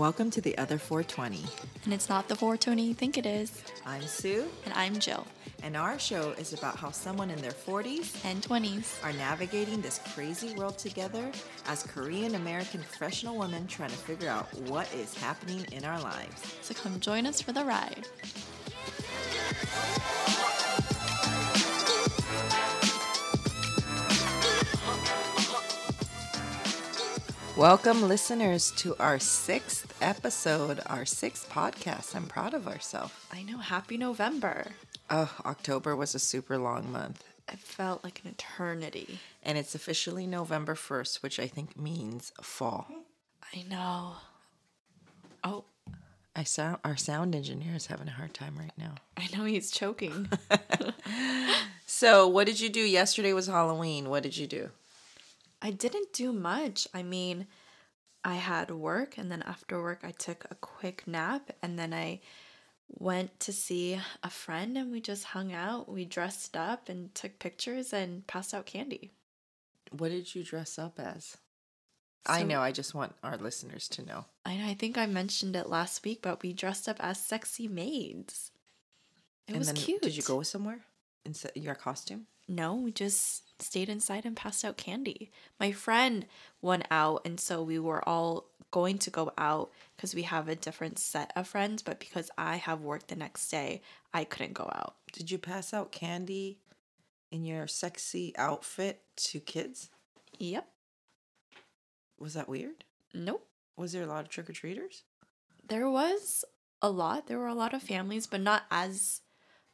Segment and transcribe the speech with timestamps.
[0.00, 1.44] Welcome to the other 420.
[1.84, 3.62] And it's not the 420 you think it is.
[3.84, 5.26] I'm Sue, And I'm Jill.
[5.62, 9.04] and our show is about how someone in their 40s And 20s.
[9.04, 11.30] are navigating this crazy world together
[11.66, 16.54] as Korean American professional women trying to figure out what is happening in our lives.
[16.62, 18.08] So come join us for the ride.
[27.60, 32.16] Welcome, listeners, to our sixth episode, our sixth podcast.
[32.16, 33.12] I'm proud of ourselves.
[33.30, 33.58] I know.
[33.58, 34.68] Happy November.
[35.10, 37.22] Oh, October was a super long month.
[37.52, 39.18] It felt like an eternity.
[39.42, 42.86] And it's officially November 1st, which I think means fall.
[43.54, 44.12] I know.
[45.44, 45.64] Oh,
[46.34, 48.94] I sound our sound engineer is having a hard time right now.
[49.18, 50.30] I know he's choking.
[51.92, 52.80] So, what did you do?
[52.80, 54.08] Yesterday was Halloween.
[54.08, 54.70] What did you do?
[55.62, 56.88] I didn't do much.
[56.94, 57.46] I mean,
[58.24, 62.20] I had work, and then after work, I took a quick nap, and then I
[62.88, 65.88] went to see a friend, and we just hung out.
[65.88, 69.12] We dressed up and took pictures and passed out candy.
[69.90, 71.36] What did you dress up as?
[72.26, 74.26] I know, I just want our listeners to know.
[74.44, 77.66] I know, I think I mentioned it last week, but we dressed up as sexy
[77.66, 78.50] maids.
[79.46, 80.02] It and was then cute.
[80.02, 80.80] Did you go somewhere
[81.24, 82.26] in your costume?
[82.46, 85.30] No, we just stayed inside and passed out candy.
[85.58, 86.26] My friend
[86.62, 90.54] went out, and so we were all going to go out because we have a
[90.54, 91.82] different set of friends.
[91.82, 93.82] But because I have work the next day,
[94.14, 94.94] I couldn't go out.
[95.12, 96.58] Did you pass out candy
[97.30, 99.90] in your sexy outfit to kids?
[100.38, 100.68] Yep.
[102.18, 102.84] Was that weird?
[103.14, 103.46] Nope.
[103.76, 105.04] Was there a lot of trick or treaters?
[105.66, 106.44] There was
[106.82, 107.26] a lot.
[107.26, 109.22] There were a lot of families, but not as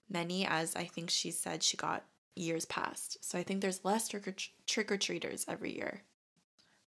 [0.09, 2.05] many as I think she said she got
[2.37, 3.25] years past.
[3.25, 4.35] So I think there's less trick or
[4.67, 6.03] trick or treaters every year.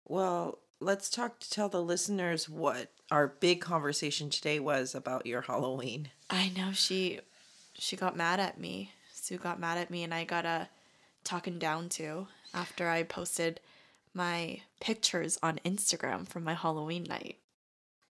[0.06, 5.42] Well, let's talk to tell the listeners what our big conversation today was about your
[5.42, 6.10] Halloween.
[6.28, 7.20] I know she
[7.74, 8.92] she got mad at me.
[9.12, 10.68] Sue got mad at me and I got a
[11.24, 13.60] talking down to after I posted
[14.14, 17.38] my pictures on Instagram from my Halloween night.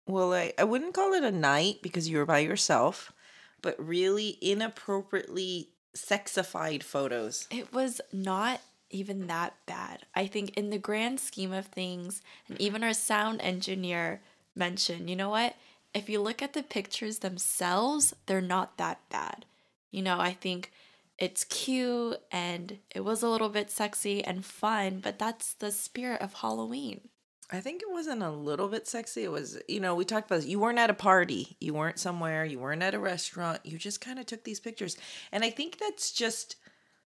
[0.07, 3.13] Well, I, I wouldn't call it a night because you were by yourself,
[3.61, 7.47] but really inappropriately sexified photos.
[7.51, 10.07] It was not even that bad.
[10.15, 14.21] I think in the grand scheme of things, and even our sound engineer
[14.55, 15.57] mentioned, you know what?
[15.93, 19.45] If you look at the pictures themselves, they're not that bad.
[19.91, 20.73] You know, I think
[21.19, 26.21] it's cute and it was a little bit sexy and fun, but that's the spirit
[26.21, 27.09] of Halloween.
[27.51, 29.23] I think it wasn't a little bit sexy.
[29.23, 30.47] It was, you know, we talked about this.
[30.47, 33.61] you weren't at a party, you weren't somewhere, you weren't at a restaurant.
[33.65, 34.97] You just kind of took these pictures.
[35.31, 36.57] And I think that's just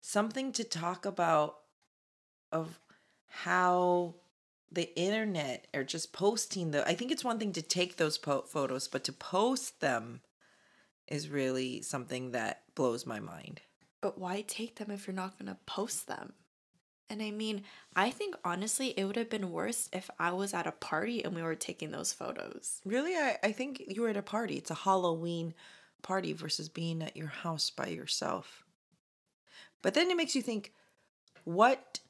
[0.01, 1.59] something to talk about
[2.51, 2.81] of
[3.29, 4.17] how
[4.71, 8.43] the internet or just posting the I think it's one thing to take those po-
[8.43, 10.21] photos, but to post them
[11.07, 13.61] is really something that blows my mind.
[14.01, 16.33] But why take them if you're not going to post them?
[17.11, 20.67] And I mean, I think honestly, it would have been worse if I was at
[20.67, 22.81] a party and we were taking those photos.
[22.85, 24.57] Really, I, I think you were at a party.
[24.57, 25.55] It's a Halloween
[26.03, 28.65] party versus being at your house by yourself.
[29.83, 30.73] But then it makes you think,
[31.45, 32.01] what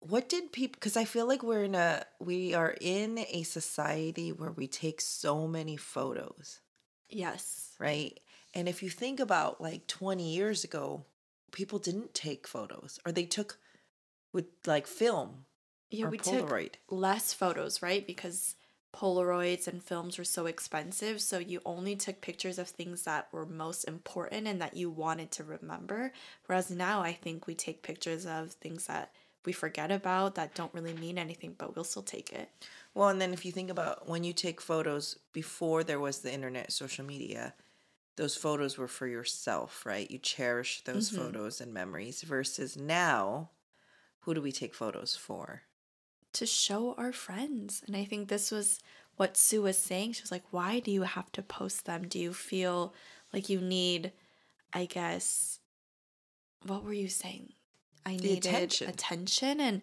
[0.00, 4.30] what did people because I feel like we're in a we are in a society
[4.30, 6.60] where we take so many photos,
[7.08, 7.74] Yes.
[7.78, 8.18] right?
[8.54, 11.04] And if you think about like 20 years ago,
[11.50, 13.58] people didn't take photos or they took
[14.32, 15.46] with like film
[15.90, 16.74] Yeah, we Polaroid.
[16.74, 18.06] took less photos, right?
[18.06, 18.56] Because
[18.94, 21.20] Polaroids and films were so expensive.
[21.20, 25.30] So you only took pictures of things that were most important and that you wanted
[25.32, 26.12] to remember.
[26.46, 29.12] Whereas now I think we take pictures of things that
[29.44, 32.50] we forget about that don't really mean anything, but we'll still take it.
[32.94, 36.32] Well, and then if you think about when you take photos before there was the
[36.32, 37.54] internet, social media,
[38.16, 40.10] those photos were for yourself, right?
[40.10, 41.10] You cherish those Mhm.
[41.10, 43.50] photos and memories versus now,
[44.28, 45.62] who do we take photos for?
[46.34, 47.82] to show our friends.
[47.86, 48.78] And I think this was
[49.16, 50.12] what Sue was saying.
[50.12, 52.06] She was like, Why do you have to post them?
[52.06, 52.92] Do you feel
[53.32, 54.12] like you need,
[54.74, 55.60] I guess,
[56.66, 57.54] what were you saying?
[58.04, 58.88] I The needed attention.
[58.90, 59.60] attention.
[59.60, 59.80] And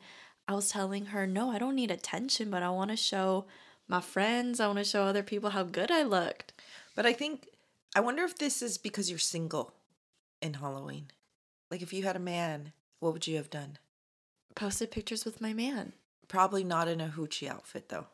[0.48, 3.46] I was telling her, No, I don't need attention, but I want to show
[3.88, 6.54] my friends, I want to show other people how good I looked.
[6.96, 7.48] But I think,
[7.96, 9.74] I wonder if this is because you're single
[10.44, 11.08] in Halloween.
[11.72, 13.80] Like if you had a man, what would you have done?
[14.56, 15.94] Posted pictures with my man.
[16.28, 18.08] Probably not in a hoochie outfit though,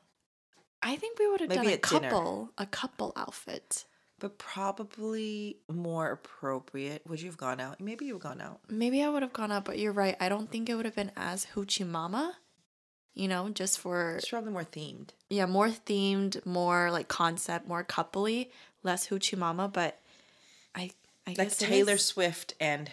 [0.82, 2.10] I think we would have Maybe done a at dinner.
[2.10, 3.86] couple, a couple outfit.
[4.20, 7.04] but probably more appropriate.
[7.08, 7.80] Would you have gone out?
[7.80, 8.60] Maybe you've gone out.
[8.70, 10.16] Maybe I would have gone out, but you're right.
[10.20, 12.38] I don't think it would have been as hoochie mama.
[13.14, 15.10] you know, just for It's probably more themed.
[15.30, 18.50] yeah, more themed, more like concept, more coupley,
[18.84, 20.00] less hoochie mama, but
[20.76, 20.92] I
[21.28, 22.90] I Like guess Taylor Swift and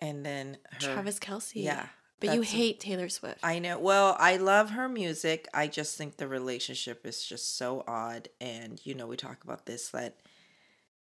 [0.00, 1.52] and then her Travis Kelce.
[1.62, 1.86] Yeah,
[2.20, 3.40] But you hate Taylor Swift.
[3.42, 3.78] I know.
[3.78, 5.48] Well, I love her music.
[5.54, 8.28] I just think the relationship is just so odd.
[8.40, 10.16] And, you know, we talk about this that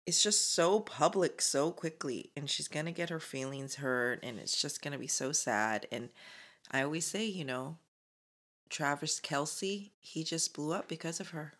[0.06, 2.30] it's just so public so quickly.
[2.34, 4.20] And she's going to get her feelings hurt.
[4.22, 5.86] And it's just going to be so sad.
[5.92, 6.08] And
[6.70, 7.76] I always say, you know,
[8.70, 11.52] Travis Kelce, he just blew up because of her.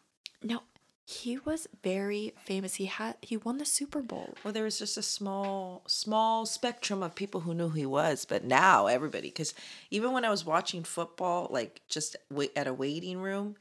[0.42, 0.62] no,
[1.04, 2.76] he was very famous.
[2.76, 4.34] He had he won the Super Bowl.
[4.44, 8.24] Well, there was just a small, small spectrum of people who knew who he was,
[8.24, 9.28] but now everybody.
[9.28, 9.52] Because
[9.90, 12.16] even when I was watching football, like just
[12.54, 13.56] at a waiting room,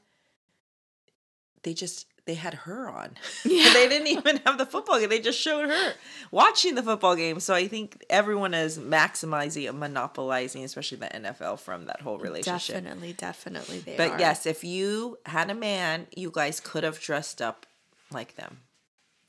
[1.63, 3.17] they just they had her on.
[3.45, 3.73] Yeah.
[3.73, 5.93] they didn't even have the football game; they just showed her
[6.31, 7.39] watching the football game.
[7.39, 12.75] So I think everyone is maximizing and monopolizing, especially the NFL, from that whole relationship.
[12.83, 14.19] Definitely, definitely they But are.
[14.19, 17.65] yes, if you had a man, you guys could have dressed up
[18.11, 18.59] like them.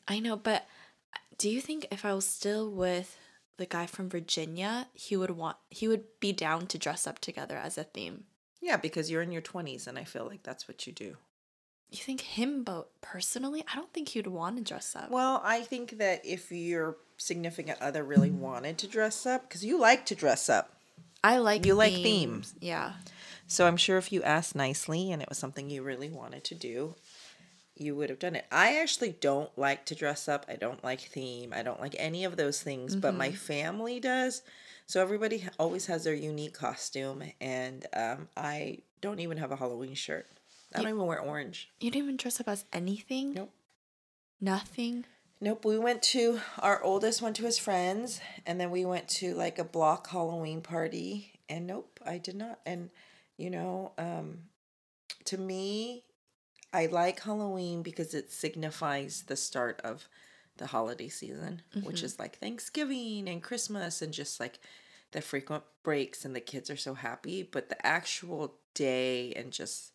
[0.08, 0.66] I know, but
[1.38, 3.16] do you think if I was still with
[3.56, 7.56] the guy from Virginia, he would want he would be down to dress up together
[7.56, 8.24] as a theme?
[8.60, 11.16] Yeah, because you're in your 20s, and I feel like that's what you do.
[11.92, 15.10] You think him but personally, I don't think he'd want to dress up.
[15.10, 19.78] Well, I think that if your significant other really wanted to dress up, because you
[19.78, 20.74] like to dress up.
[21.22, 22.54] I like you like themes.
[22.60, 22.94] Yeah.
[23.46, 26.54] So I'm sure if you asked nicely and it was something you really wanted to
[26.54, 26.94] do,
[27.76, 28.46] you would have done it.
[28.50, 30.46] I actually don't like to dress up.
[30.48, 31.52] I don't like theme.
[31.54, 34.42] I don't like any of those things, but my family does.
[34.86, 39.94] So everybody always has their unique costume, and um, I don't even have a Halloween
[39.94, 40.26] shirt.
[40.74, 41.70] I don't even wear orange.
[41.80, 43.34] You didn't even dress up as anything?
[43.34, 43.52] Nope.
[44.40, 45.04] Nothing?
[45.40, 49.34] Nope, we went to our oldest went to his friends and then we went to
[49.34, 52.60] like a block Halloween party and nope, I did not.
[52.64, 52.90] And
[53.36, 54.38] you know, um
[55.24, 56.04] to me
[56.72, 60.08] I like Halloween because it signifies the start of
[60.56, 64.58] the holiday season, which is like Thanksgiving and Christmas and just like
[65.12, 69.92] the frequent breaks and the kids are so happy, but the actual day and just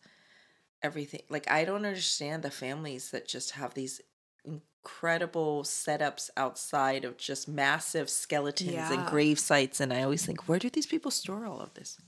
[0.82, 4.00] everything like I don't understand the families that just have these
[4.44, 10.58] incredible setups outside of just massive skeletons and grave sites and I always think where
[10.58, 11.98] do these people store all of this?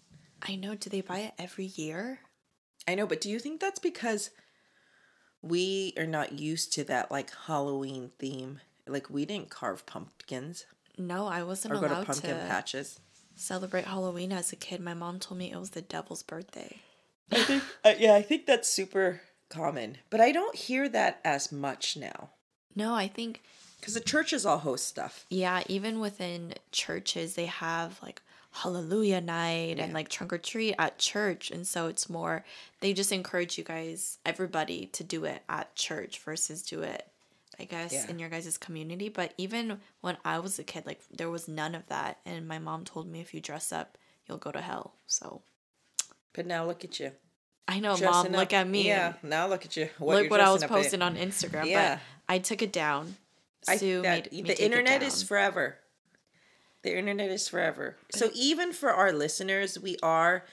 [0.47, 0.75] I know.
[0.75, 2.21] Do they buy it every year?
[2.89, 4.31] I know, but do you think that's because
[5.43, 8.61] we are not used to that like Halloween theme?
[8.87, 10.65] Like we didn't carve pumpkins
[10.99, 12.99] No, I wasn't or go to allowed pumpkin to patches.
[13.35, 14.81] celebrate Halloween as a kid.
[14.81, 16.81] My mom told me it was the devil's birthday.
[17.33, 21.51] I think uh, yeah, I think that's super common, but I don't hear that as
[21.53, 22.31] much now
[22.75, 23.43] No, I think
[23.81, 25.25] because the churches all host stuff.
[25.31, 28.21] Yeah, even within churches, they have like
[28.53, 31.51] Hallelujah night and like trunk or treat at church.
[31.53, 32.45] And so it's more,
[32.81, 37.07] they just encourage you guys, everybody, to do it at church versus do it,
[37.61, 38.11] I guess, Yeah.
[38.11, 39.09] in your guys' community.
[39.09, 42.19] But even when I was a kid, like there was none of that.
[42.27, 43.97] And my mom told me if you dress up,
[44.29, 44.95] you'll go to hell.
[45.07, 45.43] So
[46.33, 47.13] But now look at you.
[47.67, 48.87] I know, dressing mom, look at me.
[48.87, 49.89] Yeah, now look at you.
[50.01, 50.77] look what I was up in.
[50.77, 51.67] posting on Instagram.
[51.67, 51.95] Yeah.
[51.95, 53.17] But I took it down.
[53.69, 55.77] I, Sue that, made the internet is forever.
[56.83, 57.97] The internet is forever.
[58.11, 60.45] So even for our listeners, we are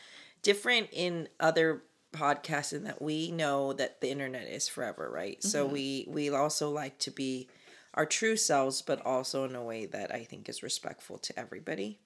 [0.43, 5.41] different in other podcasts in that we know that the internet is forever, right?
[5.43, 5.73] So Mm-hmm.
[5.73, 7.47] we we also like to be
[7.93, 11.99] our true selves, but also in a way that I think is respectful to everybody.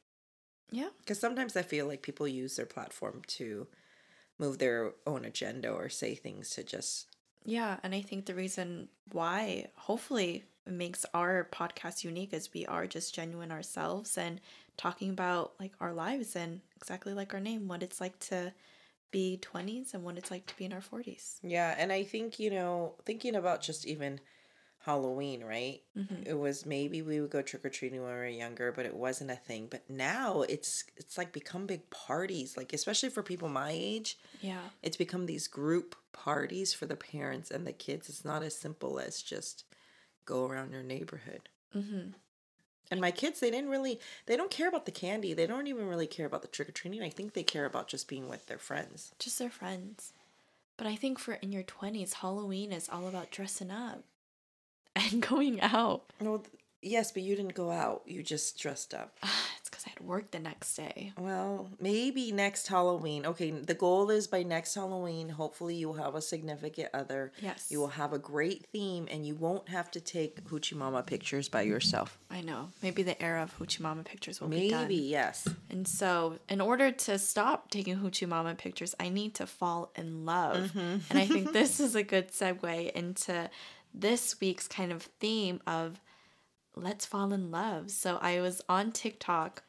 [0.71, 0.89] Yeah.
[0.99, 3.67] Because sometimes I feel like people use their platform to
[4.39, 7.07] move their own agenda or say things to just
[7.45, 12.65] Yeah, and I think the reason why hopefully it makes our podcast unique is we
[12.65, 14.39] are just genuine ourselves and
[14.77, 18.53] talking about like our lives and exactly like our name, what it's like to
[19.11, 21.39] be 20s and what it's like to be in our 40s.
[21.43, 24.19] Yeah, and I think, you know, thinking about just even
[24.83, 25.81] Halloween, right?
[25.97, 26.23] Mm-hmm.
[26.25, 28.95] It was maybe we would go trick or treating when we were younger, but it
[28.95, 29.67] wasn't a thing.
[29.69, 34.17] But now it's it's like become big parties, like especially for people my age.
[34.41, 34.61] Yeah.
[34.81, 38.09] It's become these group parties for the parents and the kids.
[38.09, 39.65] It's not as simple as just
[40.25, 41.49] go around your neighborhood.
[41.75, 42.09] Mm-hmm.
[42.89, 45.33] And my kids, they didn't really, they don't care about the candy.
[45.33, 47.01] They don't even really care about the trick or treating.
[47.01, 49.13] I think they care about just being with their friends.
[49.17, 50.11] Just their friends.
[50.75, 54.03] But I think for in your 20s, Halloween is all about dressing up
[55.11, 56.03] and going out.
[56.19, 56.43] No,
[56.81, 58.03] yes, but you didn't go out.
[58.05, 59.17] You just dressed up.
[59.59, 61.13] it's because I had work the next day.
[61.17, 63.25] Well, maybe next Halloween.
[63.25, 67.31] Okay, the goal is by next Halloween, hopefully you will have a significant other.
[67.41, 67.67] Yes.
[67.69, 71.47] You will have a great theme and you won't have to take Hoochie Mama pictures
[71.47, 72.17] by yourself.
[72.29, 72.69] I know.
[72.81, 74.83] Maybe the era of Hoochie Mama pictures will be done.
[74.83, 75.47] Maybe, yes.
[75.69, 80.25] And so, in order to stop taking Hoochie Mama pictures, I need to fall in
[80.25, 80.71] love.
[80.71, 80.97] Mm-hmm.
[81.09, 83.49] And I think this is a good segue into
[83.93, 85.99] this week's kind of theme of
[86.75, 87.91] let's fall in love.
[87.91, 89.63] So, I was on TikTok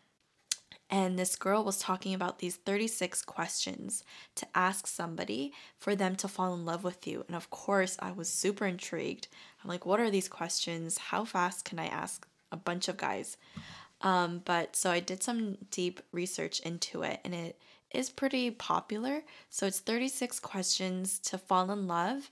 [0.93, 6.29] and this girl was talking about these 36 questions to ask somebody for them to
[6.29, 7.25] fall in love with you.
[7.27, 9.29] And of course, I was super intrigued.
[9.65, 10.99] I'm like, what are these questions?
[10.99, 13.39] How fast can I ask a bunch of guys?
[14.03, 17.59] Um, but so I did some deep research into it and it
[17.91, 19.23] is pretty popular.
[19.49, 22.31] So it's 36 questions to fall in love.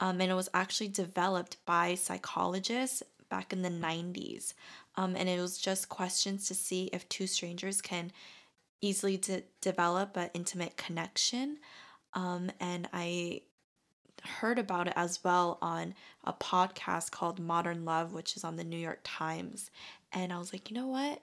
[0.00, 4.54] Um, and it was actually developed by psychologists back in the 90s.
[4.96, 8.10] Um, and it was just questions to see if two strangers can
[8.80, 11.58] easily de- develop an intimate connection.
[12.14, 13.42] Um, and I
[14.24, 18.64] heard about it as well on a podcast called Modern Love, which is on the
[18.64, 19.70] New York Times.
[20.12, 21.20] And I was like, you know what?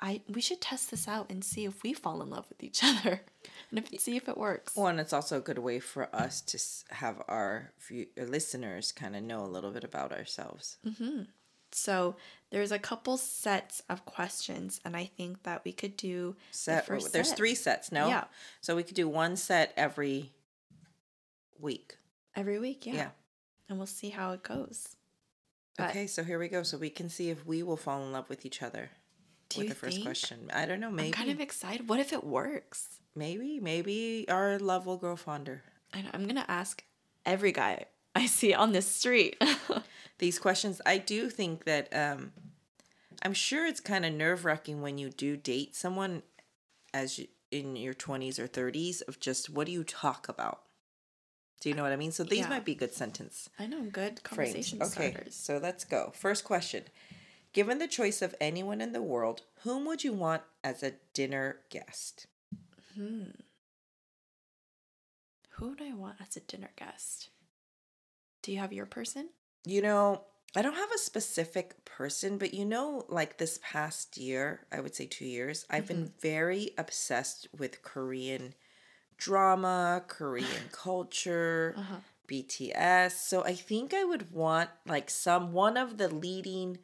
[0.00, 2.82] I we should test this out and see if we fall in love with each
[2.84, 3.22] other,
[3.70, 4.76] and if, see if it works.
[4.76, 8.92] Well, and it's also a good way for us to have our view- uh, listeners
[8.92, 10.76] kind of know a little bit about ourselves.
[10.98, 11.22] Hmm.
[11.70, 12.16] So
[12.50, 16.86] there's a couple sets of questions, and I think that we could do the Set.
[16.86, 17.36] first There's set.
[17.36, 18.08] three sets, no?
[18.08, 18.24] Yeah.
[18.62, 20.32] So we could do one set every
[21.60, 21.96] week.
[22.34, 22.86] every week.
[22.86, 22.94] Yeah.
[22.94, 23.08] Yeah.
[23.68, 24.96] and we'll see how it goes.
[25.76, 26.62] But Okay, so here we go.
[26.62, 28.90] So we can see if we will fall in love with each other.
[29.50, 30.06] Do with you the first think?
[30.06, 30.50] question.
[30.52, 30.90] I don't know.
[30.90, 31.08] Maybe.
[31.08, 31.88] I'm kind of excited.
[31.88, 33.00] What if it works?
[33.14, 33.58] maybe.
[33.58, 35.62] Maybe our love will grow fonder.
[35.92, 36.84] I know, I'm gonna ask
[37.26, 39.42] every guy I see on the street.
[40.18, 42.32] These questions, I do think that um,
[43.22, 46.22] I'm sure it's kind of nerve wracking when you do date someone
[46.94, 50.62] as you, in your 20s or 30s of just what do you talk about?
[51.60, 52.12] Do you know what I mean?
[52.12, 52.48] So these Yeah.
[52.50, 54.52] might be good sentence I know, good frames.
[54.52, 55.34] conversation Okay, starters.
[55.34, 56.12] so let's go.
[56.14, 56.84] First question.
[57.52, 61.60] Given the choice of anyone in the world, whom would you want as a dinner
[61.70, 62.26] guest?
[62.94, 63.30] Hmm.
[65.52, 67.30] Who would I want as a dinner guest?
[68.42, 69.30] Do you have your person?
[69.64, 70.22] You know,
[70.54, 74.94] I don't have a specific person, but you know, like this past year, I would
[74.94, 76.20] say two years, I've been mm-hmm.
[76.20, 78.54] very obsessed with Korean
[79.16, 81.96] drama, Korean culture, uh-huh.
[82.28, 83.12] BTS.
[83.12, 86.78] So I think I would want like some one of the leading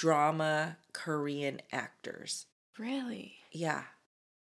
[0.00, 2.46] drama Korean actors.
[2.78, 3.34] Really?
[3.52, 3.82] Yeah.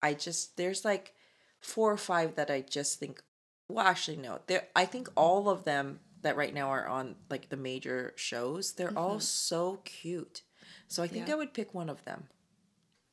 [0.00, 1.14] I just there's like
[1.58, 3.20] four or five that I just think
[3.68, 4.38] well actually no.
[4.46, 8.74] There I think all of them that right now are on like the major shows,
[8.74, 9.20] they're all mm-hmm.
[9.20, 10.42] so cute.
[10.86, 11.34] So I think Yeah.
[11.34, 12.28] I would pick one of them.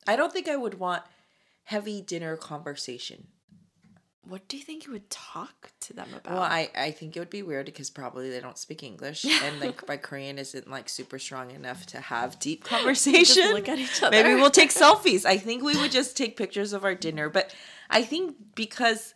[0.06, 1.02] I don't think I would want
[1.64, 3.26] heavy dinner conversation.
[4.28, 6.32] What do you think you would talk to them about?
[6.32, 9.60] Well, I, I think it would be weird because probably they don't speak English and
[9.60, 13.52] like my Korean isn't like super strong enough to have deep conversation.
[13.52, 14.10] look at each other.
[14.10, 15.24] Maybe we'll take selfies.
[15.24, 17.54] I think we would just take pictures of our dinner, but
[17.88, 19.14] I think because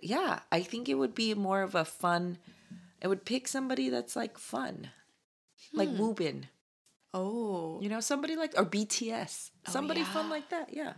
[0.00, 2.36] yeah, I think it would be more of a fun.
[3.00, 4.90] It would pick somebody that's like fun,
[5.72, 6.00] like Hmm.
[6.00, 6.44] Woobin,
[7.14, 10.74] oh, you know, somebody like or BTS, Oh, somebody fun like that.
[10.74, 10.94] Yeah,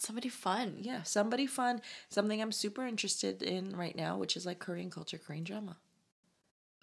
[0.00, 0.76] somebody fun.
[0.78, 1.80] yeah, somebody fun.
[2.08, 5.76] Something I'm super interested in right now, which is like Korean culture, Korean drama.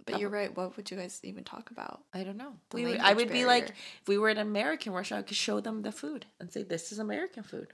[0.06, 0.56] But um, you're right.
[0.56, 2.04] What would you guys even talk about?
[2.14, 2.54] I don't know.
[2.70, 5.36] The We would, I would be like, if we were an American restaurant, I could
[5.36, 7.74] show them the food and say, "This is American food."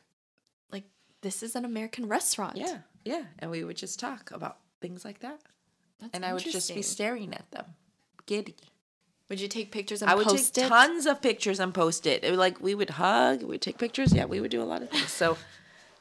[0.71, 0.85] Like,
[1.21, 2.57] this is an American restaurant.
[2.57, 5.41] Yeah, yeah, and we would just talk about things like that,
[5.99, 7.65] That's and I would just be staring at them,
[8.25, 8.55] giddy.
[9.33, 10.21] Would you take pictures and post it?
[10.21, 10.69] I would post take it?
[10.69, 12.23] tons of pictures and post it.
[12.23, 14.13] It would, like we would hug, we'd take pictures.
[14.13, 15.11] Yeah, we would do a lot of things.
[15.11, 15.37] So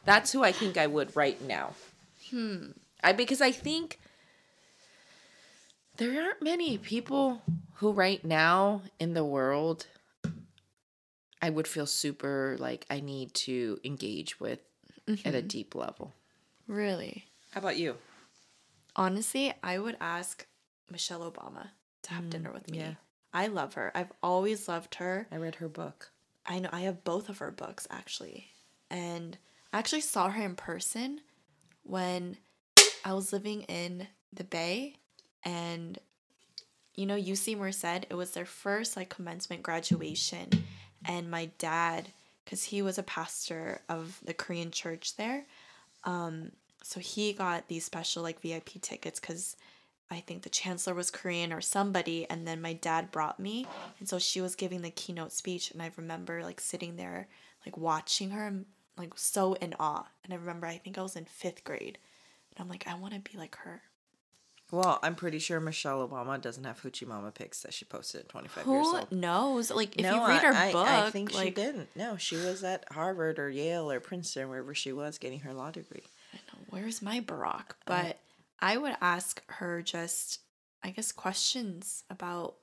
[0.04, 1.72] that's who I think I would right now.
[2.30, 2.72] Hmm.
[3.02, 3.98] I because I think
[5.96, 7.40] there aren't many people
[7.76, 9.86] who right now in the world
[11.40, 14.60] I would feel super like I need to engage with
[15.24, 16.12] at a deep level.
[16.66, 17.24] Really?
[17.52, 17.96] How about you?
[18.94, 20.46] Honestly, I would ask
[20.90, 21.68] Michelle Obama
[22.02, 22.78] to have dinner with me.
[22.78, 22.94] yeah.
[23.32, 23.90] I love her.
[23.94, 25.26] I've always loved her.
[25.32, 26.10] I read her book.
[26.46, 28.48] I know I have both of her books actually.
[28.90, 29.38] And
[29.72, 31.20] I actually saw her in person
[31.82, 32.36] when
[33.04, 34.96] I was living in the Bay
[35.44, 35.98] and
[36.94, 40.48] you know UC Merced, it was their first like commencement graduation
[41.04, 42.08] and my dad
[42.44, 45.46] cuz he was a pastor of the Korean church there.
[46.04, 49.56] Um so he got these special like VIP tickets cuz
[50.12, 53.66] I think the chancellor was Korean or somebody, and then my dad brought me,
[53.99, 57.28] and so she was giving the keynote speech, and I remember like sitting there,
[57.66, 58.66] like watching her, I'm
[58.97, 60.07] like so in awe.
[60.25, 61.99] And I remember, I think I was in fifth grade,
[62.50, 63.83] and I'm like, I want to be like her.
[64.71, 68.28] Well, I'm pretty sure Michelle Obama doesn't have Hoochie Mama pics that she posted at
[68.31, 69.07] 25 years old.
[69.11, 69.71] Who knows?
[69.71, 71.90] Like, if you No, read her I, book, I, I think like, she didn't.
[71.95, 75.71] No, she was at Harvard or Yale or Princeton, wherever she was, getting her law
[75.71, 76.04] degree.
[76.33, 77.73] I know, where's my Barack?
[77.85, 78.19] But
[78.62, 80.38] I would ask her just,
[80.85, 82.54] I guess, questions about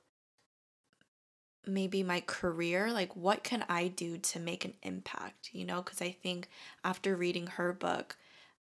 [1.66, 2.90] maybe my career.
[2.90, 5.50] Like, what can I do to make an impact?
[5.52, 6.48] You know, because I think
[6.82, 8.16] after reading her book,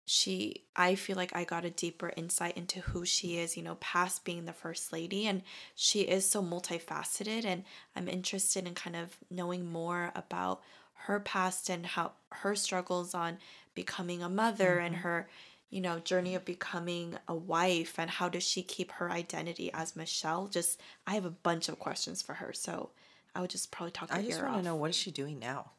[0.06, 3.76] she, I feel like I got a deeper insight into who she is, you know,
[3.76, 5.26] past being the first lady.
[5.26, 5.42] And
[5.76, 7.46] she is so multifaceted.
[7.46, 7.64] And
[7.96, 10.62] I'm interested in kind of knowing more about
[11.06, 13.40] her past and how her struggles on
[13.74, 15.04] becoming a mother and mm-hmm.
[15.04, 15.30] her
[15.74, 19.96] you know journey of becoming a wife and how does she keep her identity as
[19.96, 22.92] michelle just i have a bunch of questions for her so
[23.36, 25.40] i would just probably talk her I just want to know what is she doing
[25.40, 25.72] now?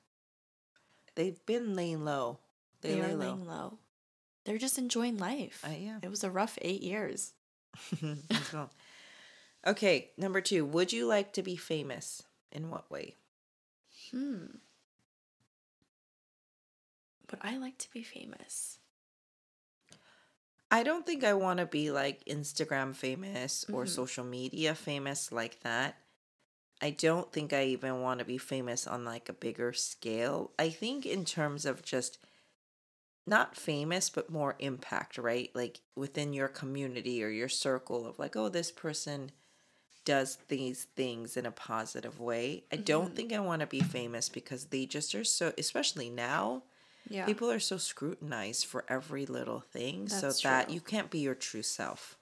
[1.14, 2.38] They've been laying low.
[2.80, 3.18] They, they lay are low.
[3.26, 3.78] laying low
[4.44, 5.98] they're just enjoying life Uh, yeah.
[6.02, 7.32] it was a rough eight years
[8.52, 8.70] well.
[9.66, 10.64] Okay, number two.
[10.64, 12.22] Would you like to be famous?
[12.52, 13.16] In what way?
[14.10, 14.44] hmm
[17.30, 18.78] would i like to be famous
[20.74, 23.88] I don't think I want to be like Instagram famous or Mhm.
[23.90, 25.94] social media famous like that.
[26.80, 30.50] I don't think I even want to be famous on like a bigger scale.
[30.58, 32.18] I think in terms of just
[33.24, 35.54] not famous but more impact, right?
[35.54, 39.30] Like within your community or your circle of like, oh, this person
[40.04, 42.64] does these things in a positive way.
[42.72, 43.16] I don't Mhm.
[43.16, 46.64] think I want to be famous because they just are so especially now
[47.08, 51.18] yeah people are so scrutinized for every little thing so That's that you can't be
[51.20, 52.16] your true self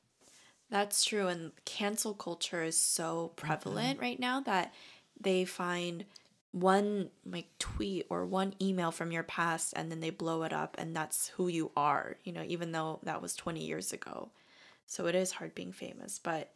[0.71, 1.29] That's true.
[1.29, 3.37] And cancel culture is so Mm-hmm.
[3.37, 4.73] prevalent right now that
[5.21, 6.05] they find
[6.53, 10.75] one like tweet or one email from your past and then they blow it up
[10.79, 14.31] and that's who you are, you know, even though that was 20 years ago.
[14.87, 16.53] So it is hard being famous, but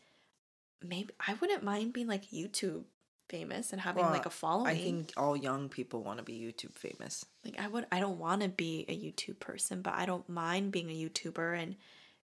[0.82, 2.84] maybe I wouldn't mind being like YouTube
[3.28, 4.68] famous and having like Well, a following.
[4.68, 8.18] i think all young people want to be youtube famous like I would I don't
[8.18, 11.76] want to be a YouTube person, but I don't mind being a YouTuber and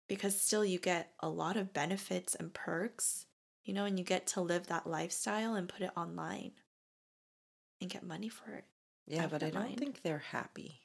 [0.09, 3.27] because still you get a lot of benefits and perks,
[3.65, 6.53] you know, and you get to live that lifestyle and put it online
[7.83, 8.65] and get money for it.
[9.07, 9.79] yeah I but i don't mind.
[9.79, 10.81] think they're happy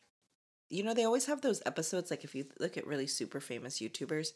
[0.70, 3.80] you know they always have those episodes like if you look at really super famous
[3.80, 4.30] youtubers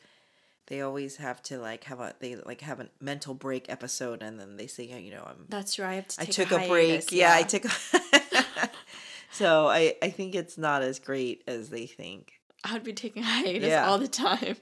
[0.69, 4.39] they always have to like have a they like have a mental break episode and
[4.39, 6.63] then they say yeah you know i'm That's right I have to i took a,
[6.63, 7.69] a, break hiatus, yeah, i took a
[9.31, 13.23] so i i think it's not as great as they think I would be taking
[13.23, 13.87] hiatus Yeah.
[13.87, 14.57] all the time.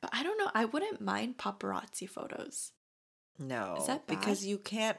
[0.00, 0.50] But I don't know.
[0.54, 2.72] I wouldn't mind paparazzi photos.
[3.38, 4.98] No, is that because you can't.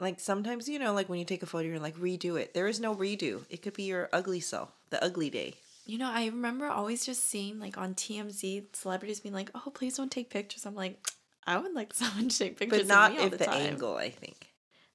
[0.00, 2.52] Like sometimes you know, like when you take a photo, you're like redo it.
[2.52, 3.44] There is no redo.
[3.48, 5.54] It could be your ugly self, the ugly day.
[5.86, 9.96] You know, I remember always just seeing like on TMZ celebrities being like, "Oh, please
[9.96, 10.98] don't take pictures." I'm like,
[11.46, 13.50] I would like someone to take pictures But not of me all if the, the,
[13.50, 13.96] angle.
[13.96, 14.50] I think.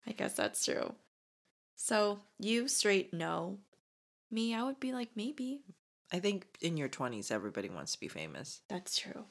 [0.07, 0.93] I guess that's true.
[1.75, 3.59] So you straight no.
[4.31, 5.61] Me, I would be like maybe.
[6.11, 8.61] I think in your twenties, everybody wants to be famous.
[8.67, 9.25] That's true.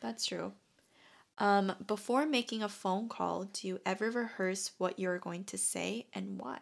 [0.00, 0.52] That's true.
[1.38, 6.06] Um, before making a phone call, do you ever rehearse what you're going to say
[6.14, 6.58] and why?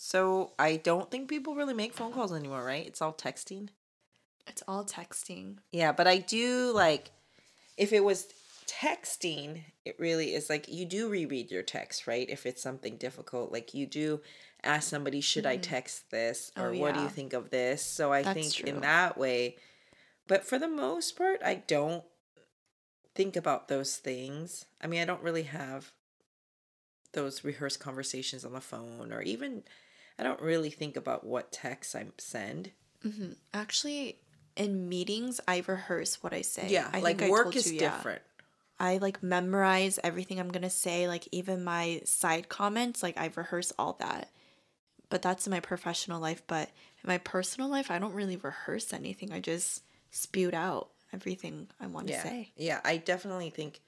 [0.00, 2.86] So I don't think people really make phone calls anymore, right?
[2.86, 3.70] It's all texting.
[4.46, 5.56] It's all texting.
[5.72, 7.10] Yeah, but I do like
[7.76, 8.28] if it was
[8.68, 12.30] texting, it really is like you do reread your text, right?
[12.30, 14.20] If it's something difficult, like you do
[14.62, 15.62] ask somebody, should I Mhm.
[15.62, 17.82] text this Oh, or what do you think of this?
[17.82, 18.68] So I That's think true.
[18.68, 19.56] in that way,
[20.28, 22.04] but for the most part, I don't
[23.16, 24.64] think about those things.
[24.80, 25.90] I mean, I don't really have
[27.12, 29.64] those rehearsed conversations on the phone or even
[30.18, 32.72] I don't really think about what texts I send.
[33.02, 34.18] hmm Actually,
[34.56, 36.68] in meetings, I rehearse what I say.
[36.68, 37.96] Yeah, I like work is you, yeah.
[37.96, 38.22] different.
[38.80, 43.72] I like memorize everything I'm gonna say, like even my side comments, like I rehearse
[43.78, 44.30] all that.
[45.10, 46.42] But that's in my professional life.
[46.46, 46.68] But
[47.02, 49.32] in my personal life, I don't really rehearse anything.
[49.32, 52.22] I just spewed out everything I want to yeah.
[52.22, 52.52] say.
[52.56, 53.80] Yeah, I definitely think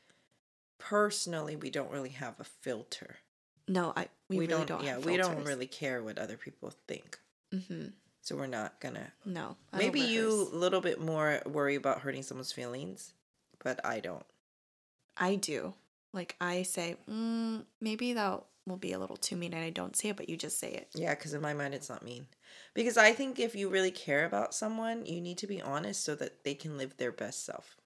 [0.78, 3.16] personally we don't really have a filter.
[3.70, 4.82] No, I we, really don't.
[4.82, 7.20] yeah, have we don't really care what other people think.
[7.54, 7.86] Mm-hmm.
[8.20, 12.24] So we're not gonna No, I maybe you a little bit more worry about hurting
[12.24, 13.14] someone's feelings,
[13.62, 14.26] but I don't.
[15.16, 15.74] I do.
[16.12, 19.96] Like I say, mm, maybe that will be a little too mean, and I don't
[19.96, 20.88] say it, but you just say it.
[20.96, 22.26] Yeah, because in my mind it's not mean.
[22.74, 26.16] Because I think if you really care about someone, you need to be honest so
[26.16, 27.76] that they can live their best self.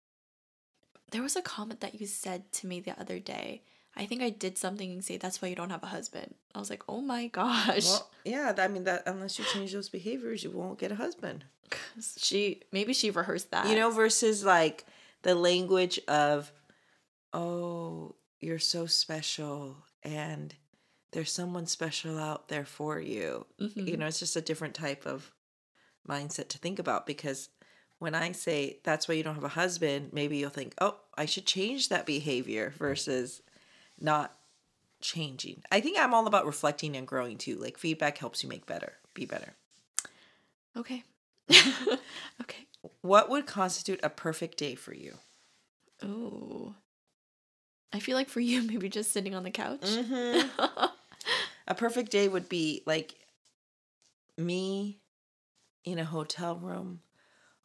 [1.11, 3.63] There was a comment that you said to me the other day.
[3.97, 6.35] I think I did something and say that's why you don't have a husband.
[6.55, 7.85] I was like, oh my gosh.
[7.87, 11.45] Well, yeah, I mean that unless you change those behaviors, you won't get a husband.
[12.19, 13.69] she maybe she rehearsed that.
[13.69, 14.85] You know, versus like
[15.23, 16.53] the language of,
[17.33, 20.55] oh, you're so special and
[21.13, 23.47] there's someone special out there for you.
[23.61, 23.87] Mhm.
[23.89, 25.33] You know, it's just a different type of
[26.09, 27.49] mindset to think about because
[27.99, 31.25] when I say that's why you don't have a husband, maybe you'll think, oh, I
[31.27, 33.41] should change that behavior versus
[34.01, 34.37] not
[35.01, 35.63] changing.
[35.71, 37.57] I think I'm all about reflecting and growing too.
[37.57, 39.55] Like feedback helps you make better, be better.
[40.77, 41.05] Okay.
[42.41, 42.67] okay.
[43.03, 45.19] What would constitute a perfect day for you?
[46.03, 46.75] Oh.
[47.93, 49.83] I feel like for you, maybe just sitting on the couch.
[49.83, 50.49] Mm-hmm.
[51.69, 53.15] a perfect day would be like
[54.37, 54.99] me
[55.85, 57.01] in a hotel room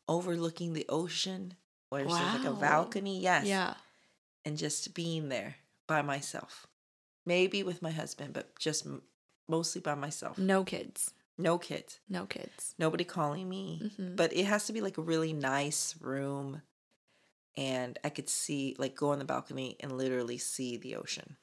[0.07, 1.53] overlooking the ocean
[1.89, 3.19] where there's like a balcony.
[3.21, 3.45] Yes.
[3.45, 3.73] yeah.
[4.45, 5.55] And just being there
[5.89, 6.67] by myself.
[7.25, 9.01] Maybe with my husband, but just m-
[9.47, 10.37] mostly by myself.
[10.37, 11.11] No kids.
[11.37, 11.99] No kids.
[12.07, 12.75] No kids.
[12.77, 13.91] Nobody calling me.
[13.97, 14.15] Mhm.
[14.15, 16.61] But it has to be like a really nice room.
[17.57, 21.35] And I could see, like, go on the balcony and literally see the ocean.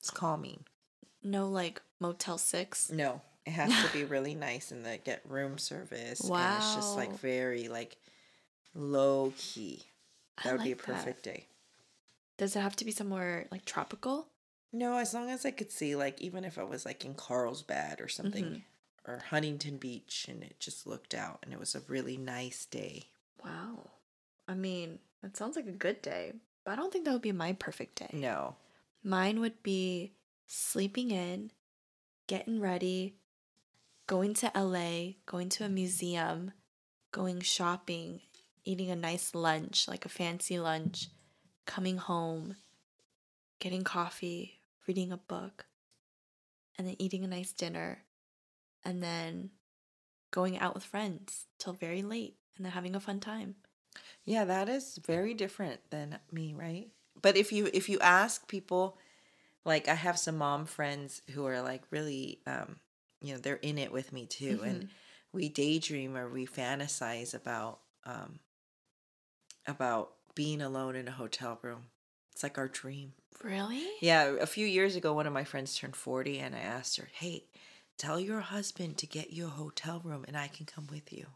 [0.00, 0.64] It's calming.
[1.22, 2.90] No like Motel 6.
[2.90, 6.20] No, it has to be really nice and they get room service.
[6.20, 7.96] And it's just like very like
[8.74, 9.84] low key.
[10.38, 10.94] I That would be a like that.
[10.94, 11.46] perfect day.
[12.38, 14.28] Does it have to be somewhere like tropical?
[14.72, 18.00] No, as long as I could see, like, even if I was like in Carlsbad
[18.00, 18.62] or something, Mhm.
[19.06, 23.04] or Huntington Beach, and it just looked out, and it was a really nice day.
[23.42, 23.90] Wow.
[24.48, 27.32] I mean, that sounds like a good day, but I don't think that would be
[27.32, 28.10] my perfect day.
[28.12, 28.56] No,
[29.02, 30.12] Mine would be
[30.46, 31.52] sleeping in,
[32.26, 33.14] getting ready,
[34.08, 36.52] going to LA, going to a museum,
[37.12, 38.20] going shopping,
[38.64, 41.08] eating a nice lunch, like a fancy lunch,
[41.66, 42.56] coming home,
[43.58, 45.66] getting coffee, reading a book,
[46.78, 48.04] and then eating a nice dinner,
[48.84, 49.50] and then
[50.30, 53.56] going out with friends till very late and then having a fun time.
[54.24, 56.88] yeah, that is very different than me, right?
[57.20, 58.98] But if you if you ask people,
[59.64, 62.76] like I have some mom friends who are like really, um,
[63.20, 64.88] you know, they're in it with me too, and
[65.32, 68.40] we daydream or we fantasize about um
[69.66, 71.86] about being alone in a hotel room.
[72.32, 73.14] It's like our dream.
[73.42, 73.82] Really?
[74.00, 77.08] Yeah, a few years ago one of my friends turned 40 and I asked her,
[77.12, 77.46] "Hey,
[77.98, 81.26] tell your husband to get you a hotel room and I can come with you."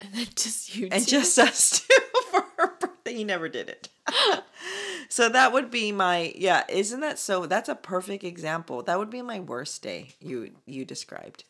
[0.00, 1.10] And then just you And two?
[1.10, 3.14] just us two for her birthday.
[3.14, 3.88] He never did it.
[5.08, 8.82] so that would be my yeah, isn't that so that's a perfect example.
[8.82, 11.44] That would be my worst day you you described.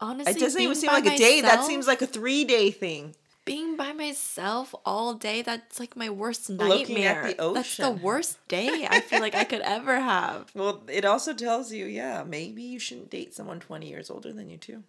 [0.00, 1.42] honestly It doesn't even seem like a day.
[1.42, 3.14] That seems like a 3-day thing.
[3.44, 7.34] Being by myself all day that's like my worst Looking at nightmare.
[7.38, 10.50] the that's the worst day i feel like i could ever have.
[10.54, 14.48] Well, it also tells you, yeah, maybe you shouldn't date someone 20 years older than
[14.50, 14.84] you too.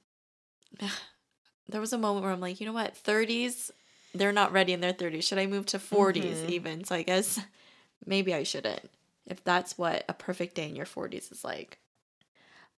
[1.70, 2.96] there was a moment where i'm like you know what?
[2.96, 3.72] 30s
[4.14, 6.50] they're not ready in their 30s should i move to 40s Mhm.
[6.50, 6.84] even?
[6.84, 7.40] So i guess
[8.06, 8.90] maybe i shouldn't
[9.26, 11.80] if that's what a perfect day in your 40s is like.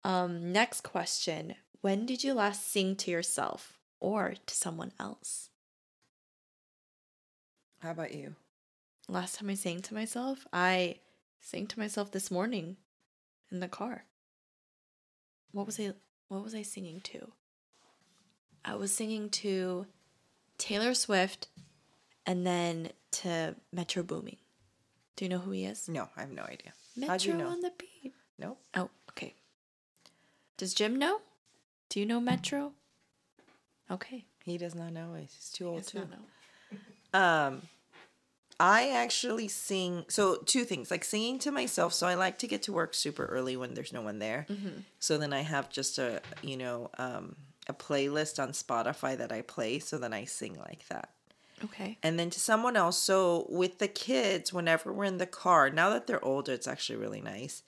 [0.05, 1.55] Um next question.
[1.81, 5.49] When did you last sing to yourself or to someone else
[7.85, 8.35] How about you?
[9.09, 11.01] Last time I sang to myself, I
[11.43, 12.79] sang to myself this morning
[13.53, 14.07] in the car.
[15.53, 15.93] What was I
[16.29, 17.33] what was I singing to?
[18.65, 19.85] I was singing to
[20.57, 21.49] Taylor Swift
[22.25, 22.89] and then
[23.21, 24.39] to Metro Boomin.
[25.17, 25.87] Do you know who he is?
[25.87, 26.73] No, I have no idea.
[26.97, 27.49] Metro you know?
[27.49, 28.15] on the beat.
[28.39, 28.61] Nope.
[28.75, 29.35] Oh, okay.
[30.57, 31.21] Does Jim know?
[31.91, 32.73] Do you know Metro?
[33.91, 34.25] Okay.
[34.43, 35.17] He does not know.
[35.21, 36.25] He's too old to know.
[37.15, 37.63] Um,
[38.61, 40.05] I actually sing.
[40.09, 41.93] So two things, like singing to myself.
[41.93, 44.47] So I like to get to work super early when there's no one there.
[44.49, 44.81] Mm-hmm.
[44.99, 47.37] So then I have just a you know um
[47.69, 49.79] a playlist on Spotify that I play.
[49.79, 51.11] So then I sing like that.
[51.65, 51.99] Okay.
[52.03, 52.99] And then to someone else.
[52.99, 56.99] So with the kids, whenever we're in the car, now that they're older, it's actually
[56.99, 57.63] really nice.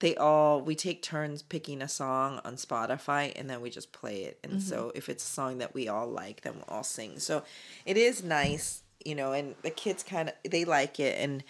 [0.00, 4.22] They all we take turns picking a song on Spotify and then we just play
[4.22, 4.38] it.
[4.42, 7.18] And so if it's a song that we all like, then we'll all sing.
[7.18, 7.42] So
[7.84, 11.44] it is nice, you know, and the kids kind of they like it and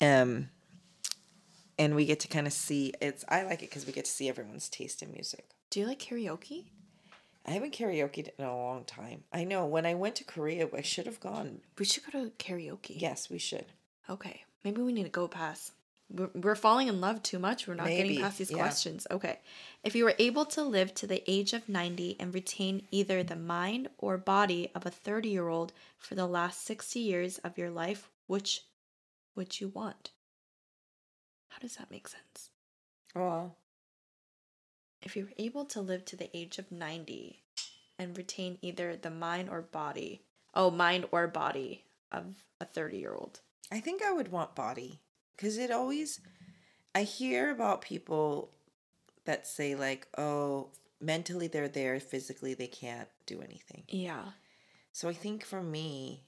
[0.00, 0.48] um
[1.78, 4.10] and we get to kind of see it's I like it cuz we get to
[4.10, 5.48] see everyone's taste in music.
[5.70, 6.66] Do you like karaoke?
[7.46, 9.24] I haven't karaoke in a long time.
[9.32, 11.62] I know when I went to Korea, I should have gone.
[11.78, 13.00] We should go to karaoke.
[13.00, 13.66] Yes, we should.
[14.10, 15.72] Okay, maybe we need to go past.
[16.10, 17.66] We're, we're falling in love too much.
[17.66, 18.56] We're not Maybe, getting past these yeah.
[18.56, 19.06] questions.
[19.10, 19.38] Okay.
[19.84, 23.36] If you were able to live to the age of 90 and retain either the
[23.36, 27.70] mind or body of a 30 year old for the last 60 years of your
[27.70, 28.62] life, which
[29.36, 30.10] would you want?
[31.48, 32.50] How does that make sense?
[33.14, 33.56] Well,
[35.02, 37.42] If you were able to live to the age of 90
[37.98, 40.22] and retain either the mind or body,
[40.54, 43.40] oh, mind or body of a 30 year old.
[43.70, 45.00] I think I would want body
[45.38, 46.20] because it always,
[46.94, 48.50] I hear about people
[49.24, 50.68] that say, like, oh,
[51.00, 53.84] mentally they're there, physically they can't do anything.
[53.88, 54.24] Yeah.
[54.92, 56.24] So I think for me,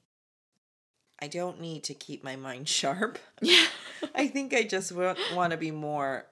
[1.21, 3.19] I don't need to keep my mind sharp.
[3.43, 3.67] Yeah.
[4.15, 6.27] I think I just want, want to be more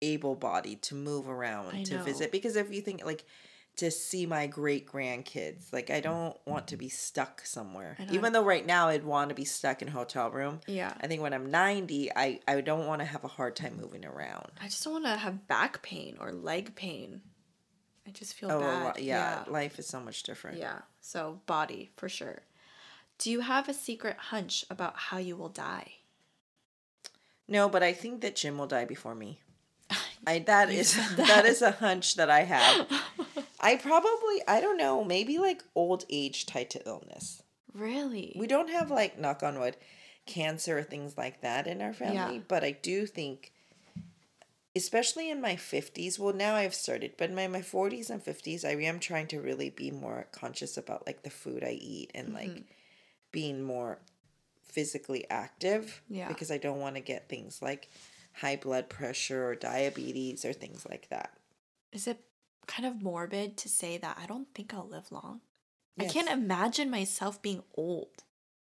[0.00, 2.02] able bodied to move around I to know.
[2.02, 3.24] visit because if you think like
[3.76, 8.44] to see my great grandkids like I don't want to be stuck somewhere even though
[8.44, 10.94] right now I'd want to be stuck in a hotel room Yeah.
[11.00, 14.04] I think when I'm 90 I I don't want to have a hard time moving
[14.04, 17.22] around I just don't want to have back pain or leg pain.
[18.06, 18.84] I just feel oh bad.
[18.84, 20.80] well, yeah, life is so much different Yeah.
[21.00, 22.42] So, body for sure.
[23.18, 25.94] Do you have a secret hunch about how you will die?
[27.48, 29.40] no but I think that Jim will die before me
[30.26, 31.44] I that is that that.
[31.46, 32.88] is a hunch that I have
[33.60, 38.34] I probably I don't know maybe like old age tied to illness really?
[38.38, 39.76] We don't have like knock on wood
[40.26, 42.42] cancer or things like that in our family, Yeah.
[42.48, 43.52] but I do think
[44.76, 48.64] especially in my 50s, well now I've started, but in my, my 40s and 50s
[48.64, 52.28] I am trying to really be more conscious about like the food I eat and
[52.28, 52.34] Mm-hmm.
[52.36, 52.62] like
[53.30, 53.98] being more
[54.62, 56.28] physically active Yeah.
[56.28, 57.88] because I don't want to get things like
[58.32, 61.36] high blood pressure or diabetes or things like that.
[61.92, 62.18] Is it
[62.66, 65.40] kind of morbid to say that I don't think I'll live long?
[65.98, 68.24] I can't imagine myself being old.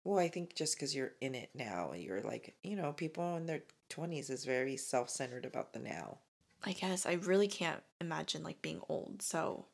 [0.03, 3.45] Well, I think just because you're in it now, you're like, you know, people in
[3.45, 6.17] their 20s is very self centered about the now.
[6.65, 9.21] I guess I really can't imagine like being old.
[9.21, 9.65] So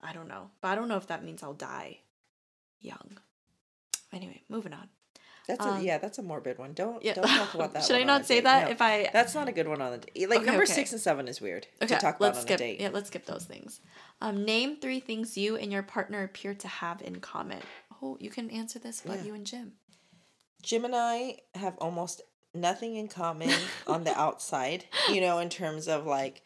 [0.00, 0.50] I don't know.
[0.60, 2.00] But I don't know if that means I'll die
[2.80, 3.18] young.
[4.12, 4.88] Anyway, moving on.
[5.46, 6.72] That's Um, a yeah, that's a morbid one.
[6.72, 7.14] Don't Yeah.
[7.14, 7.84] don't talk about that.
[7.84, 9.98] Should I not say that No, if I That's not a good one on the
[9.98, 10.28] date.
[10.28, 10.72] Like Okay, number okay.
[10.72, 12.60] six and seven is weird Okay, to talk let's about on skip.
[12.60, 12.80] a date.
[12.80, 13.80] Yeah, let's skip those things.
[14.20, 17.60] Um, name three things you and your partner appear to have in common.
[18.02, 19.24] Oh, you can answer this about Yeah.
[19.24, 19.72] you and Jim.
[20.62, 23.50] Jim and I have almost nothing in common
[23.86, 26.42] on the outside, you know, in terms of like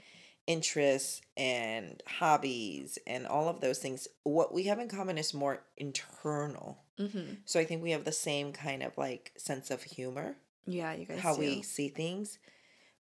[0.46, 4.08] interests and hobbies and all of those things.
[4.24, 6.82] What we have in common is more internal.
[7.00, 7.34] Mm-hmm.
[7.46, 10.36] So I think we have the same kind of like sense of humor.
[10.66, 11.20] Yeah, you guys.
[11.20, 11.40] how do.
[11.40, 12.38] we see things.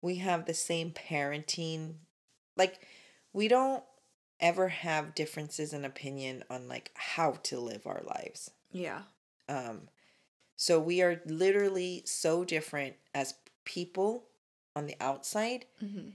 [0.02, 1.96] We have the same parenting.
[2.56, 2.80] Like
[3.34, 3.84] we don't
[4.40, 8.52] ever have differences in opinion on like how to live our lives.
[8.72, 9.02] Yeah.
[9.50, 9.90] Um
[10.56, 13.34] so we are literally so different as
[13.66, 14.26] people
[14.76, 16.10] on the outside, Mm-hmm.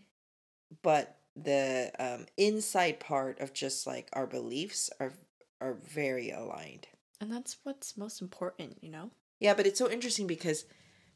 [0.83, 5.13] but the um inside part of just like our beliefs are
[5.61, 6.87] are very aligned.
[7.21, 9.11] And that's what's most important, you know.
[9.41, 10.65] Yeah, but it's so interesting because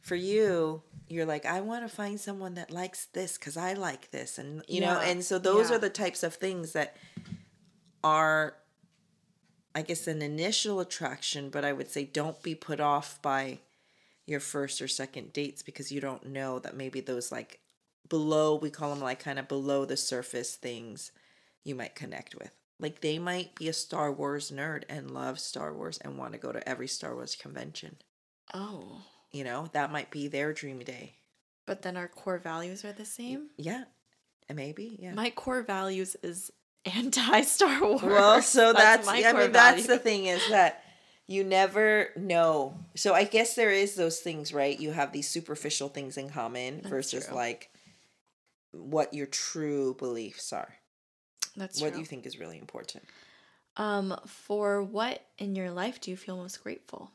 [0.00, 4.10] for you, you're like, I want to find someone that likes this because I like
[4.10, 4.38] this.
[4.38, 5.76] And, you know, and so those yeah.
[5.76, 6.96] are the types of things that
[8.04, 8.54] are,
[9.74, 13.58] I guess, an initial attraction, but I would say don't be put off by
[14.26, 17.60] your first or second dates because you don't know that maybe those like
[18.08, 21.12] below, we call them like kind of below the surface things
[21.64, 22.50] you might connect with.
[22.80, 26.38] Like they might be a Star Wars nerd and love Star Wars and want to
[26.38, 27.96] go to every Star Wars convention.
[28.54, 29.02] Oh.
[29.32, 31.14] You know, that might be their dream day.
[31.66, 33.48] But then our core values are the same.
[33.56, 33.84] Yeah.
[34.48, 35.12] And maybe, yeah.
[35.12, 36.50] My core values is
[36.84, 38.02] anti Star Wars.
[38.02, 40.82] well, so that's, my I core mean that's the thing is that
[41.26, 42.78] you never know.
[42.96, 44.78] So I guess there is those things, right?
[44.80, 47.36] You have these superficial things in common That's versus true.
[47.36, 47.70] like
[48.72, 50.74] what your true beliefs are.
[51.58, 51.96] That's what true.
[51.96, 53.04] do you think is really important?
[53.76, 57.12] Um, for what in your life do you feel most grateful?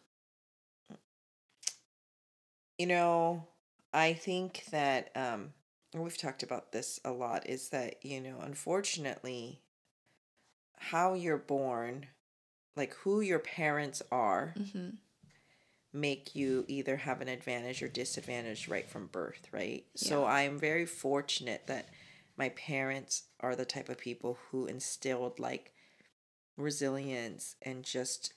[2.78, 3.48] You know,
[3.94, 5.54] I think that um
[5.94, 9.62] we've talked about this a lot is that, you know, unfortunately
[10.78, 12.08] how you're born,
[12.76, 14.90] like who your parents are, Mm-hmm.
[15.94, 19.86] make you either have an advantage or disadvantage right from birth, right?
[19.96, 21.88] So I'm very fortunate that
[22.38, 25.74] my parents are the type of people who instilled like
[26.58, 28.34] resilience and just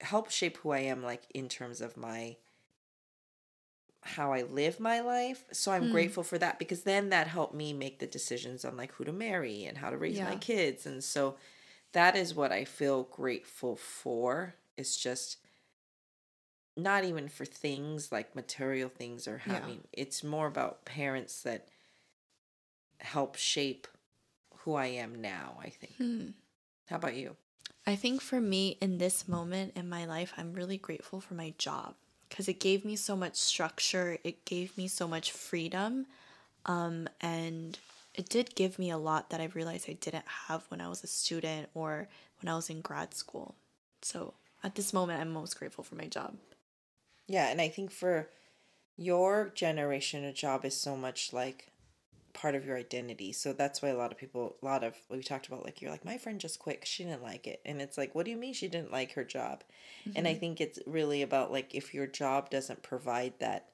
[0.00, 2.36] help shape who I am like in terms of my
[4.02, 5.44] how I live my life.
[5.52, 5.90] So I'm Hmm.
[5.90, 9.12] grateful for that because then that helped me make the decisions on like who to
[9.12, 10.86] marry and how to raise my kids.
[10.86, 11.36] And so
[11.92, 14.54] that is what I feel grateful for.
[14.76, 15.38] It's just
[16.76, 19.58] not even for things like material things or Yeah.
[19.60, 21.68] having it's more about parents that
[22.98, 23.86] help shape
[24.58, 25.96] who I am now, I think.
[25.96, 26.26] Hmm.
[26.88, 27.36] How about you?
[27.86, 31.54] I think for me in this moment in my life, I'm really grateful for my
[31.58, 31.94] job
[32.28, 34.18] because it gave me so much structure.
[34.24, 36.06] It gave me so much freedom.
[36.66, 37.78] Um, and
[38.14, 41.02] it did give me a lot that I realized I didn't have when I was
[41.02, 42.08] a student or
[42.40, 43.54] when I was in grad school.
[44.02, 46.34] So at this moment, I'm most grateful for my job.
[47.26, 48.28] Yeah, and I think for
[48.96, 51.68] your generation, a job is so much like
[52.38, 53.32] part of your identity.
[53.32, 55.90] So that's why a lot of people, a lot of we talked about, like you're
[55.90, 56.80] like my friend just quit.
[56.80, 59.12] 'cause she didn't like it, and it's like, what do you mean she didn't like
[59.12, 59.64] her job?
[60.14, 60.40] And I mm-hmm.
[60.40, 63.72] think it's really about like if your job doesn't provide that.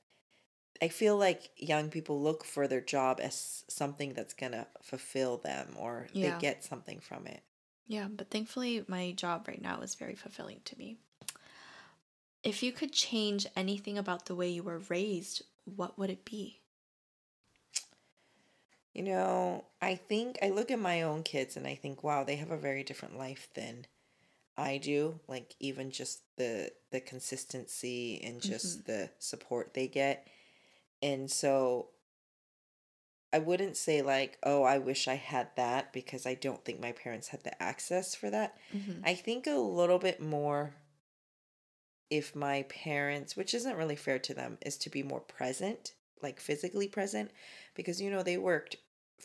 [0.82, 5.76] I feel like young people look for their job as something that's gonna fulfill them,
[5.78, 6.34] or Yeah.
[6.34, 7.42] they get something from it.
[7.86, 10.98] Yeah, but thankfully, my job right now is very fulfilling to me.
[12.44, 16.60] If you could change anything about the way you were raised, what would it be?
[18.94, 22.36] You know, I think I look at my own kids and I think, wow, they
[22.36, 23.86] have a very different life than
[24.56, 25.18] I do.
[25.26, 28.92] Like even just the the consistency and just mm-hmm.
[28.92, 30.28] the support they get.
[31.02, 31.88] And so
[33.32, 36.92] I wouldn't say like, oh, I wish I had that because I don't think my
[36.92, 38.56] parents had the access for that.
[38.72, 39.00] Mm-hmm.
[39.04, 40.76] I think a little bit more
[42.10, 46.38] if my parents, which isn't really fair to them, is to be more present, like
[46.38, 47.32] physically present,
[47.74, 48.76] because you know they worked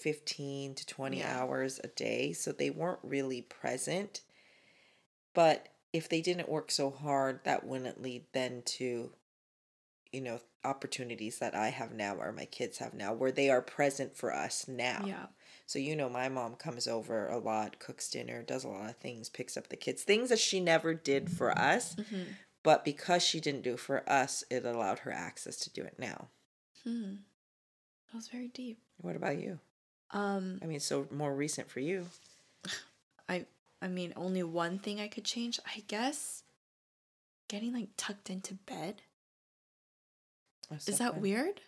[0.01, 1.39] 15 to 20 Yeah.
[1.39, 4.21] hours a day, so they weren't really present.
[5.33, 9.11] But if they didn't work so hard, that wouldn't lead then to,
[10.11, 13.61] you know, opportunities that I have now or my kids have now, where they are
[13.61, 15.03] present for us now.
[15.05, 15.27] Yeah.
[15.65, 18.97] So you know my mom comes over a lot, cooks dinner, does a lot of
[18.97, 22.23] things, picks up the kids, things that she never did for us, Mm-hmm.
[22.63, 26.27] but because she didn't do for us, it allowed her access to do it now.
[26.83, 27.15] Hmm.
[28.11, 28.79] That was very deep.
[28.97, 29.59] What about you?
[30.11, 32.07] Um, I mean, so more recent for you.
[33.29, 33.45] I
[33.81, 36.43] I mean, only one thing I could change, I guess.
[37.47, 39.01] Getting like tucked into bed.
[40.69, 41.21] That's Is that fun.
[41.21, 41.61] weird?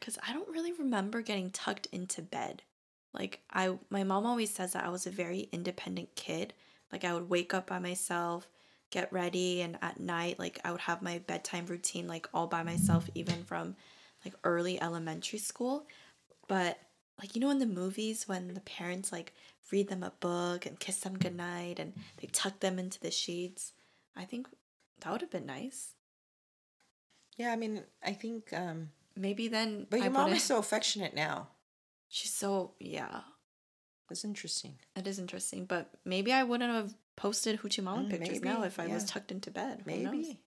[0.00, 2.62] Cuz I don't really remember getting tucked into bed.
[3.12, 6.54] Like I my mom always says that I was a very independent kid.
[6.90, 8.48] Like I would wake up by myself,
[8.90, 12.62] get ready and at night like I would have my bedtime routine like all by
[12.62, 13.76] myself even from
[14.24, 15.86] like early elementary school.
[16.48, 16.78] But
[17.22, 19.32] like you know in the movies when the parents like
[19.70, 23.72] read them a book and kiss them goodnight and they tuck them into the sheets.
[24.16, 24.48] I think
[25.00, 25.94] that would have been nice.
[27.38, 30.58] Yeah, I mean, I think, um, Maybe then but I your mom wouldn't- is so
[30.58, 31.48] affectionate now.
[32.08, 33.20] She's so yeah.
[34.08, 34.74] That's interesting.
[34.96, 38.78] It is interesting, but maybe I wouldn't have posted Hoochie Mama Mm, pictures now if
[38.78, 39.86] I was tucked into bed.
[39.86, 40.38] Maybe.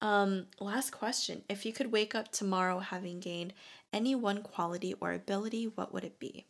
[0.00, 3.52] Um, last question: If you could wake up tomorrow having gained
[3.94, 6.46] any one quality or ability, what would it be?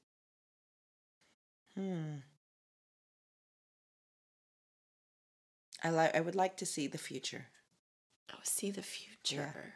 [1.75, 2.17] Hmm.
[5.83, 6.17] I like.
[6.17, 7.47] I would like to see the future
[8.33, 9.75] Oh, see the future.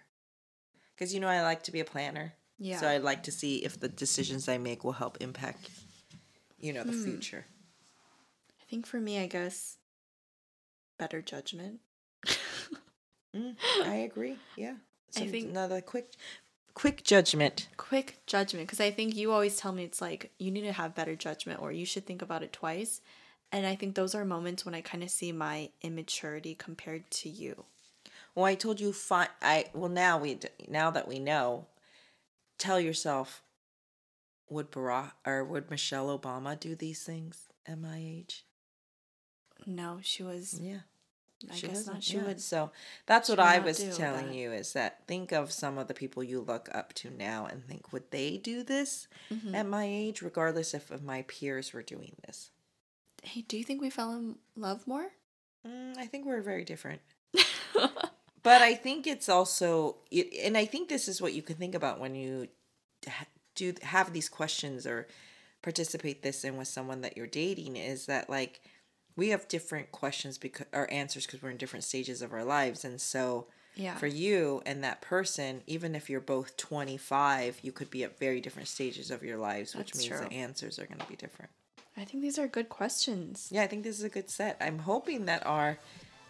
[0.95, 2.33] because you know I like to be a planner.
[2.59, 2.81] Yeah.
[2.81, 5.71] So I'd like to see if the decisions I make will help impact,
[6.59, 7.05] you know, the Hmm.
[7.05, 7.47] future.
[8.61, 9.77] I think for me, I guess
[10.99, 11.81] better judgment.
[13.37, 14.39] Mm, I agree.
[14.57, 14.77] Yeah.
[15.15, 16.15] I think- another quick,
[16.75, 17.69] quick judgment.
[17.77, 20.95] quick judgment because I think you always tell me it's like you need to have
[20.95, 23.01] better judgment or you should think about it twice.
[23.51, 27.29] And I think those are moments when I kind of see my immaturity compared to
[27.29, 27.65] you.
[28.35, 28.93] Well, I told you.
[28.93, 31.67] Fi- I well now we now that we know,
[32.59, 33.43] tell yourself.
[34.51, 38.45] Would Barack or would Michelle Obama do these things at my age?
[39.67, 40.59] No, she was.
[40.59, 40.81] Yeah.
[41.51, 42.03] I she guess not.
[42.03, 42.25] She yeah.
[42.25, 42.41] would.
[42.41, 42.71] So
[43.07, 44.35] that's she what I was telling that.
[44.35, 47.65] you is that think of some of the people you look up to now and
[47.65, 49.55] think would they do this Mhm.
[49.55, 52.51] at my age, regardless if my peers were doing this.
[53.23, 55.13] Hey, do you think we fell in love more?
[55.67, 57.01] Mm, I think we're very different.
[58.45, 61.75] But I think it's also, it, and I think this is what you can think
[61.75, 62.49] about when you
[63.57, 65.07] do have these questions or
[65.61, 68.61] participate this in with someone that you're dating is that like
[69.19, 72.85] we have different questions because or answers because we're in different stages of our lives,
[72.85, 73.97] and so yeah.
[73.97, 78.41] for you and that person, even if you're both 25, you could be at very
[78.41, 81.51] different stages of your lives, which That's means the answers are going to be different.
[81.97, 83.49] I think these are good questions.
[83.51, 84.57] Yeah, I think this is a good set.
[84.61, 85.79] I'm hoping that our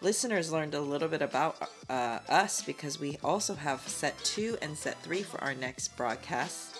[0.01, 4.75] listeners learned a little bit about uh, us because we also have set two and
[4.75, 6.78] set three for our next broadcast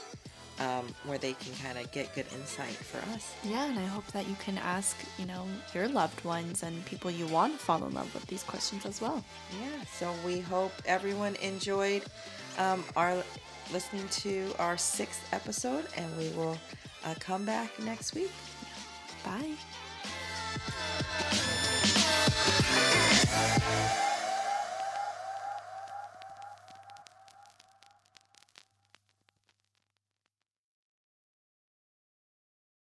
[0.60, 3.34] um, where they can kind of get good insight for us.
[3.44, 7.10] Yeah, and I hope that you can ask, you know, your loved ones and people
[7.10, 9.24] you want to fall in love with these questions as well.
[9.62, 12.04] Yeah, so we hope everyone enjoyed
[12.58, 13.24] um, our
[13.72, 16.58] listening to our sixth episode, and we will
[17.06, 18.32] uh, come back next week.
[19.24, 19.56] Bye.